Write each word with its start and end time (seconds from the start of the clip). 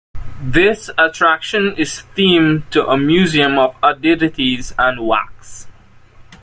This 0.41 0.89
attraction 0.97 1.75
is 1.77 2.01
themed 2.17 2.67
to 2.71 2.87
a 2.87 2.97
museum 2.97 3.59
of 3.59 3.75
oddities 3.83 4.73
and 4.79 5.05
wax. 5.05 5.67